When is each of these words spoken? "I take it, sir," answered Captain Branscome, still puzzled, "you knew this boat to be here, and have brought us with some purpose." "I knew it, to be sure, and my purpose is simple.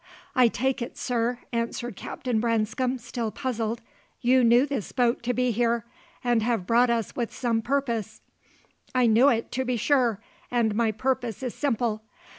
"I 0.35 0.47
take 0.47 0.81
it, 0.81 0.97
sir," 0.97 1.37
answered 1.53 1.95
Captain 1.95 2.39
Branscome, 2.39 2.97
still 2.97 3.29
puzzled, 3.29 3.81
"you 4.19 4.43
knew 4.43 4.65
this 4.65 4.91
boat 4.91 5.21
to 5.21 5.31
be 5.31 5.51
here, 5.51 5.85
and 6.23 6.41
have 6.41 6.65
brought 6.65 6.89
us 6.89 7.15
with 7.15 7.31
some 7.31 7.61
purpose." 7.61 8.23
"I 8.95 9.05
knew 9.05 9.29
it, 9.29 9.51
to 9.51 9.63
be 9.63 9.77
sure, 9.77 10.19
and 10.49 10.73
my 10.73 10.91
purpose 10.91 11.43
is 11.43 11.53
simple. 11.53 12.01